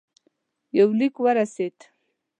[0.77, 1.85] یو لیک ورسېدی.